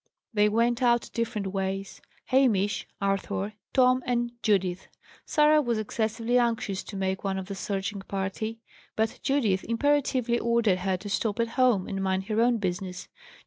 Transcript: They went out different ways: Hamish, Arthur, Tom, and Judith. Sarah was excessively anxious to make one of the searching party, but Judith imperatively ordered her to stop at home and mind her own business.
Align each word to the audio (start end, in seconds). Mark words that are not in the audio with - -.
They 0.33 0.49
went 0.49 0.81
out 0.81 1.11
different 1.13 1.45
ways: 1.53 2.01
Hamish, 2.25 2.87
Arthur, 2.99 3.53
Tom, 3.71 4.01
and 4.07 4.31
Judith. 4.41 4.87
Sarah 5.27 5.61
was 5.61 5.77
excessively 5.77 6.39
anxious 6.39 6.81
to 6.85 6.95
make 6.95 7.23
one 7.23 7.37
of 7.37 7.45
the 7.45 7.53
searching 7.53 7.99
party, 7.99 8.61
but 8.95 9.19
Judith 9.21 9.63
imperatively 9.69 10.39
ordered 10.39 10.79
her 10.79 10.97
to 10.97 11.07
stop 11.07 11.39
at 11.39 11.49
home 11.49 11.87
and 11.87 12.01
mind 12.01 12.23
her 12.23 12.41
own 12.41 12.57
business. 12.57 13.09